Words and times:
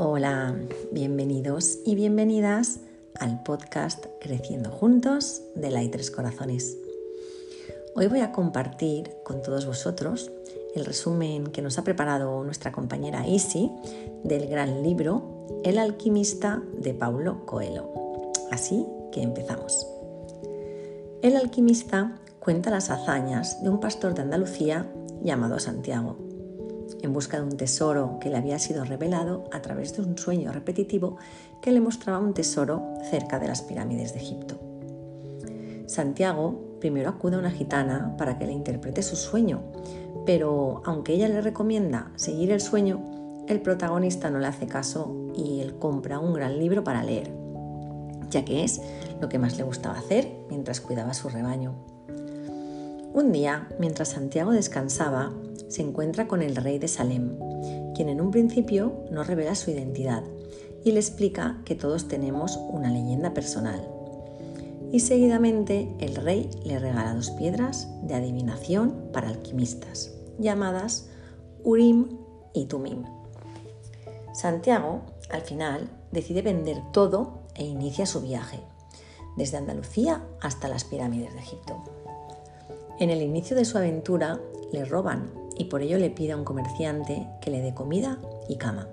Hola, 0.00 0.54
bienvenidos 0.92 1.80
y 1.84 1.96
bienvenidas 1.96 2.78
al 3.18 3.42
podcast 3.42 4.06
Creciendo 4.20 4.70
Juntos 4.70 5.42
de 5.56 5.72
la 5.72 5.80
Tres 5.90 6.12
Corazones. 6.12 6.78
Hoy 7.96 8.06
voy 8.06 8.20
a 8.20 8.30
compartir 8.30 9.10
con 9.24 9.42
todos 9.42 9.66
vosotros 9.66 10.30
el 10.76 10.84
resumen 10.84 11.48
que 11.48 11.62
nos 11.62 11.78
ha 11.78 11.82
preparado 11.82 12.44
nuestra 12.44 12.70
compañera 12.70 13.26
Isi 13.26 13.72
del 14.22 14.46
gran 14.46 14.84
libro 14.84 15.48
El 15.64 15.80
alquimista 15.80 16.62
de 16.78 16.94
Paulo 16.94 17.44
Coelho. 17.44 17.90
Así 18.52 18.86
que 19.10 19.20
empezamos. 19.20 19.84
El 21.22 21.34
alquimista 21.34 22.20
cuenta 22.38 22.70
las 22.70 22.90
hazañas 22.90 23.64
de 23.64 23.68
un 23.68 23.80
pastor 23.80 24.14
de 24.14 24.22
Andalucía 24.22 24.86
llamado 25.24 25.58
Santiago 25.58 26.27
en 27.02 27.12
busca 27.12 27.38
de 27.38 27.44
un 27.44 27.56
tesoro 27.56 28.18
que 28.20 28.30
le 28.30 28.36
había 28.36 28.58
sido 28.58 28.84
revelado 28.84 29.44
a 29.52 29.62
través 29.62 29.96
de 29.96 30.02
un 30.02 30.16
sueño 30.18 30.52
repetitivo 30.52 31.16
que 31.60 31.72
le 31.72 31.80
mostraba 31.80 32.18
un 32.18 32.34
tesoro 32.34 32.82
cerca 33.10 33.38
de 33.38 33.48
las 33.48 33.62
pirámides 33.62 34.12
de 34.12 34.20
Egipto. 34.20 34.58
Santiago 35.86 36.76
primero 36.80 37.08
acude 37.08 37.36
a 37.36 37.38
una 37.38 37.50
gitana 37.50 38.14
para 38.16 38.38
que 38.38 38.46
le 38.46 38.52
interprete 38.52 39.02
su 39.02 39.16
sueño, 39.16 39.62
pero 40.26 40.82
aunque 40.84 41.14
ella 41.14 41.28
le 41.28 41.40
recomienda 41.40 42.12
seguir 42.16 42.52
el 42.52 42.60
sueño, 42.60 43.44
el 43.48 43.62
protagonista 43.62 44.30
no 44.30 44.38
le 44.38 44.46
hace 44.46 44.66
caso 44.66 45.30
y 45.34 45.60
él 45.60 45.78
compra 45.78 46.18
un 46.18 46.34
gran 46.34 46.58
libro 46.58 46.84
para 46.84 47.02
leer, 47.02 47.32
ya 48.30 48.44
que 48.44 48.64
es 48.64 48.80
lo 49.20 49.28
que 49.28 49.38
más 49.38 49.56
le 49.56 49.64
gustaba 49.64 49.98
hacer 49.98 50.30
mientras 50.50 50.80
cuidaba 50.80 51.14
su 51.14 51.28
rebaño. 51.28 51.97
Un 53.18 53.32
día, 53.32 53.66
mientras 53.80 54.10
Santiago 54.10 54.52
descansaba, 54.52 55.32
se 55.66 55.82
encuentra 55.82 56.28
con 56.28 56.40
el 56.40 56.54
rey 56.54 56.78
de 56.78 56.86
Salem, 56.86 57.36
quien 57.92 58.08
en 58.08 58.20
un 58.20 58.30
principio 58.30 58.92
no 59.10 59.24
revela 59.24 59.56
su 59.56 59.72
identidad 59.72 60.22
y 60.84 60.92
le 60.92 61.00
explica 61.00 61.60
que 61.64 61.74
todos 61.74 62.06
tenemos 62.06 62.60
una 62.70 62.92
leyenda 62.92 63.34
personal. 63.34 63.82
Y 64.92 65.00
seguidamente 65.00 65.92
el 65.98 66.14
rey 66.14 66.48
le 66.64 66.78
regala 66.78 67.12
dos 67.12 67.30
piedras 67.30 67.88
de 68.02 68.14
adivinación 68.14 69.08
para 69.12 69.30
alquimistas, 69.30 70.14
llamadas 70.38 71.10
Urim 71.64 72.18
y 72.54 72.66
Tumim. 72.66 73.02
Santiago, 74.32 75.00
al 75.28 75.40
final, 75.40 75.90
decide 76.12 76.42
vender 76.42 76.80
todo 76.92 77.40
e 77.56 77.64
inicia 77.64 78.06
su 78.06 78.20
viaje, 78.20 78.60
desde 79.36 79.56
Andalucía 79.56 80.24
hasta 80.40 80.68
las 80.68 80.84
pirámides 80.84 81.34
de 81.34 81.40
Egipto. 81.40 81.97
En 83.00 83.10
el 83.10 83.22
inicio 83.22 83.54
de 83.54 83.64
su 83.64 83.78
aventura 83.78 84.40
le 84.72 84.84
roban 84.84 85.30
y 85.56 85.66
por 85.66 85.82
ello 85.82 85.98
le 85.98 86.10
pide 86.10 86.32
a 86.32 86.36
un 86.36 86.44
comerciante 86.44 87.28
que 87.40 87.50
le 87.52 87.60
dé 87.60 87.72
comida 87.72 88.18
y 88.48 88.56
cama. 88.56 88.88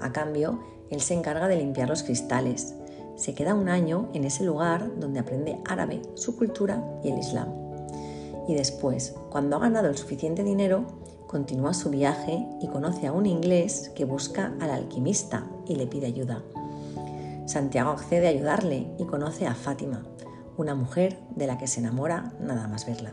A 0.00 0.12
cambio, 0.12 0.58
él 0.90 1.00
se 1.00 1.14
encarga 1.14 1.46
de 1.46 1.56
limpiar 1.56 1.88
los 1.88 2.02
cristales. 2.02 2.74
Se 3.14 3.32
queda 3.32 3.54
un 3.54 3.68
año 3.68 4.08
en 4.12 4.24
ese 4.24 4.42
lugar 4.42 4.90
donde 4.98 5.20
aprende 5.20 5.58
árabe, 5.64 6.02
su 6.14 6.36
cultura 6.36 6.82
y 7.04 7.10
el 7.10 7.18
islam. 7.20 7.48
Y 8.48 8.54
después, 8.54 9.14
cuando 9.30 9.56
ha 9.56 9.60
ganado 9.60 9.88
el 9.88 9.96
suficiente 9.96 10.42
dinero, 10.42 10.84
continúa 11.28 11.74
su 11.74 11.90
viaje 11.90 12.44
y 12.60 12.66
conoce 12.66 13.06
a 13.06 13.12
un 13.12 13.26
inglés 13.26 13.92
que 13.94 14.04
busca 14.04 14.52
al 14.60 14.70
alquimista 14.70 15.46
y 15.68 15.76
le 15.76 15.86
pide 15.86 16.06
ayuda. 16.08 16.42
Santiago 17.46 17.90
accede 17.90 18.26
a 18.26 18.30
ayudarle 18.30 18.88
y 18.98 19.04
conoce 19.04 19.46
a 19.46 19.54
Fátima, 19.54 20.02
una 20.56 20.74
mujer 20.74 21.18
de 21.34 21.46
la 21.46 21.58
que 21.58 21.66
se 21.66 21.80
enamora 21.80 22.32
nada 22.40 22.68
más 22.68 22.86
verla. 22.86 23.12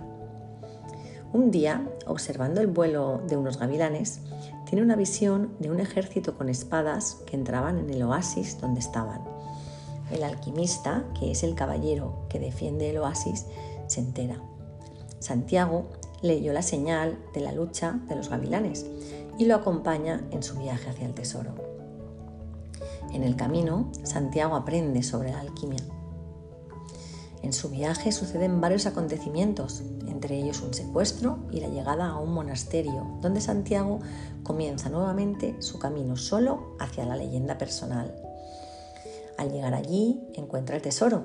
Un 1.32 1.52
día, 1.52 1.88
observando 2.08 2.60
el 2.60 2.68
vuelo 2.68 3.22
de 3.28 3.38
unos 3.38 3.60
gavilanes, 3.60 4.22
tiene 4.66 4.84
una 4.84 4.96
visión 4.96 5.54
de 5.60 5.70
un 5.70 5.80
ejército 5.80 6.36
con 6.36 6.50
espadas 6.50 7.18
que 7.28 7.36
entraban 7.36 7.78
en 7.78 7.90
el 7.92 8.02
oasis 8.04 8.60
donde 8.60 8.80
estaban. 8.80 9.22
El 10.12 10.24
alquimista, 10.24 11.06
que 11.20 11.32
es 11.32 11.44
el 11.44 11.54
caballero 11.54 12.26
que 12.30 12.40
defiende 12.40 12.90
el 12.90 12.98
oasis, 12.98 13.46
se 13.86 14.00
entera. 14.00 14.42
Santiago 15.20 15.90
leyó 16.24 16.52
la 16.52 16.64
señal 16.64 17.20
de 17.34 17.42
la 17.42 17.52
lucha 17.52 18.00
de 18.08 18.16
los 18.16 18.30
gavilanes 18.30 18.88
y 19.38 19.46
lo 19.46 19.56
acompaña 19.56 20.22
en 20.32 20.42
su 20.42 20.58
viaje 20.58 20.90
hacia 20.90 21.06
el 21.06 21.14
tesoro. 21.14 21.54
En 23.14 23.24
el 23.24 23.36
camino, 23.36 23.92
Santiago 24.04 24.56
aprende 24.56 25.04
sobre 25.04 25.32
la 25.32 25.42
alquimia 25.42 25.80
en 27.42 27.54
su 27.54 27.70
viaje 27.70 28.12
suceden 28.12 28.60
varios 28.60 28.86
acontecimientos, 28.86 29.82
entre 30.08 30.38
ellos 30.38 30.62
un 30.62 30.74
secuestro 30.74 31.40
y 31.52 31.62
la 31.62 31.70
llegada 31.70 32.08
a 32.08 32.20
un 32.20 32.34
monasterio, 32.34 33.18
donde 33.22 33.42
Santiago 33.42 34.00
comienza 34.44 34.90
nuevamente 34.90 35.56
su 35.62 35.80
camino 35.80 36.18
solo 36.18 36.76
hacia 36.80 37.06
la 37.06 37.16
leyenda 37.16 37.58
personal. 37.58 38.14
Al 39.38 39.52
llegar 39.52 39.74
allí 39.74 40.22
encuentra 40.36 40.76
el 40.76 40.82
tesoro, 40.82 41.24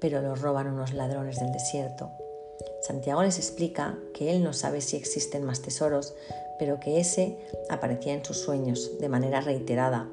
pero 0.00 0.22
lo 0.22 0.34
roban 0.34 0.68
unos 0.68 0.94
ladrones 0.94 1.38
del 1.40 1.52
desierto. 1.52 2.10
Santiago 2.82 3.22
les 3.22 3.38
explica 3.38 3.98
que 4.14 4.34
él 4.34 4.42
no 4.42 4.54
sabe 4.54 4.80
si 4.80 4.96
existen 4.96 5.44
más 5.44 5.60
tesoros, 5.60 6.14
pero 6.58 6.80
que 6.80 7.00
ese 7.00 7.38
aparecía 7.68 8.14
en 8.14 8.24
sus 8.24 8.38
sueños 8.38 8.98
de 8.98 9.08
manera 9.08 9.42
reiterada. 9.42 10.08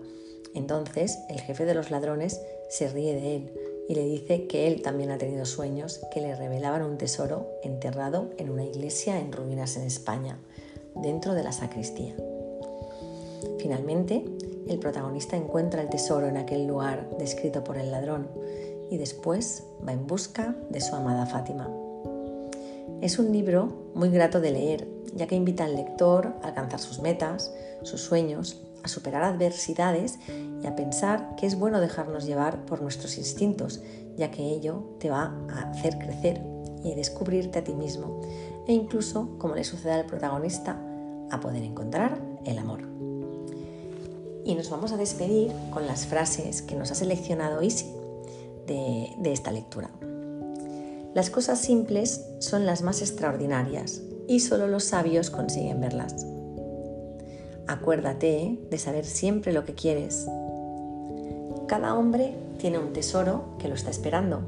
Entonces 0.53 1.19
el 1.29 1.39
jefe 1.39 1.65
de 1.65 1.73
los 1.73 1.91
ladrones 1.91 2.41
se 2.69 2.89
ríe 2.89 3.15
de 3.15 3.35
él, 3.37 3.53
y 3.87 3.95
le 3.95 4.05
dice 4.05 4.47
que 4.47 4.67
él 4.67 4.81
también 4.81 5.11
ha 5.11 5.17
tenido 5.17 5.45
sueños 5.45 6.01
que 6.11 6.21
le 6.21 6.35
revelaban 6.35 6.83
un 6.83 6.97
tesoro 6.97 7.47
enterrado 7.63 8.29
en 8.37 8.49
una 8.49 8.63
iglesia 8.63 9.19
en 9.19 9.31
ruinas 9.31 9.77
en 9.77 9.83
España, 9.83 10.37
dentro 10.95 11.33
de 11.33 11.43
la 11.43 11.51
sacristía. 11.51 12.15
Finalmente, 13.59 14.25
el 14.67 14.79
protagonista 14.79 15.37
encuentra 15.37 15.81
el 15.81 15.89
tesoro 15.89 16.27
en 16.27 16.37
aquel 16.37 16.67
lugar 16.67 17.09
descrito 17.17 17.63
por 17.63 17.77
el 17.77 17.91
ladrón 17.91 18.27
y 18.89 18.97
después 18.97 19.63
va 19.87 19.93
en 19.93 20.07
busca 20.07 20.55
de 20.69 20.81
su 20.81 20.95
amada 20.95 21.25
Fátima. 21.25 21.69
Es 23.01 23.19
un 23.19 23.31
libro 23.31 23.91
muy 23.93 24.09
grato 24.09 24.41
de 24.41 24.51
leer, 24.51 24.87
ya 25.13 25.27
que 25.27 25.35
invita 25.35 25.65
al 25.65 25.75
lector 25.75 26.33
a 26.41 26.47
alcanzar 26.47 26.79
sus 26.79 26.99
metas, 26.99 27.53
sus 27.83 28.01
sueños, 28.01 28.61
a 28.87 28.89
superar 28.89 29.23
adversidades 29.23 30.17
y 30.27 30.65
a 30.65 30.75
pensar 30.75 31.35
que 31.35 31.45
es 31.45 31.59
bueno 31.59 31.79
dejarnos 31.79 32.25
llevar 32.25 32.65
por 32.65 32.81
nuestros 32.81 33.17
instintos, 33.17 33.81
ya 34.17 34.31
que 34.31 34.43
ello 34.43 34.95
te 34.99 35.09
va 35.09 35.35
a 35.49 35.69
hacer 35.69 35.97
crecer 35.99 36.41
y 36.83 36.95
descubrirte 36.95 37.59
a 37.59 37.63
ti 37.63 37.73
mismo 37.73 38.21
e 38.65 38.73
incluso, 38.73 39.37
como 39.37 39.55
le 39.55 39.63
sucede 39.63 39.93
al 39.93 40.05
protagonista, 40.05 40.81
a 41.29 41.39
poder 41.39 41.63
encontrar 41.63 42.19
el 42.45 42.57
amor. 42.57 42.81
Y 44.45 44.55
nos 44.55 44.69
vamos 44.69 44.91
a 44.91 44.97
despedir 44.97 45.51
con 45.71 45.85
las 45.85 46.05
frases 46.05 46.61
que 46.61 46.75
nos 46.75 46.91
ha 46.91 46.95
seleccionado 46.95 47.61
Isi 47.61 47.91
de, 48.65 49.13
de 49.19 49.33
esta 49.33 49.51
lectura. 49.51 49.89
Las 51.13 51.29
cosas 51.29 51.59
simples 51.59 52.25
son 52.39 52.65
las 52.65 52.81
más 52.81 53.01
extraordinarias 53.01 54.01
y 54.27 54.39
solo 54.39 54.67
los 54.67 54.85
sabios 54.85 55.29
consiguen 55.29 55.81
verlas. 55.81 56.36
Acuérdate 57.67 58.59
de 58.69 58.77
saber 58.77 59.05
siempre 59.05 59.51
lo 59.51 59.65
que 59.65 59.75
quieres. 59.75 60.27
Cada 61.67 61.95
hombre 61.95 62.35
tiene 62.59 62.79
un 62.79 62.93
tesoro 62.93 63.57
que 63.59 63.67
lo 63.67 63.75
está 63.75 63.89
esperando. 63.89 64.41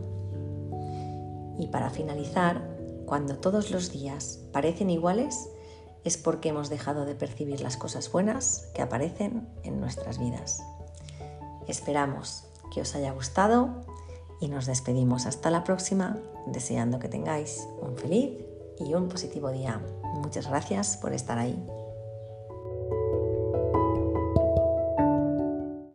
Y 1.58 1.68
para 1.68 1.90
finalizar, 1.90 2.62
cuando 3.06 3.38
todos 3.38 3.72
los 3.72 3.92
días 3.92 4.40
parecen 4.54 4.90
iguales, 4.90 5.50
es 6.06 6.18
porque 6.18 6.50
hemos 6.50 6.70
dejado 6.70 7.06
de 7.06 7.16
percibir 7.16 7.62
las 7.62 7.76
cosas 7.76 8.10
buenas 8.12 8.70
que 8.74 8.82
aparecen 8.82 9.48
en 9.64 9.82
nuestras 9.82 10.18
vidas. 10.18 10.64
Esperamos 11.68 12.46
que 12.74 12.82
os 12.82 12.96
haya 12.96 13.12
gustado 13.12 13.82
y 14.40 14.48
nos 14.48 14.66
despedimos 14.66 15.26
hasta 15.26 15.50
la 15.50 15.64
próxima 15.64 16.18
deseando 16.48 17.00
que 17.00 17.10
tengáis 17.10 17.68
un 17.82 17.98
feliz 17.98 18.38
y 18.80 18.94
un 18.94 19.10
positivo 19.10 19.52
día. 19.52 19.82
Muchas 20.16 20.48
gracias 20.48 20.98
por 20.98 21.14
estar 21.14 21.38
ahí. 21.38 21.62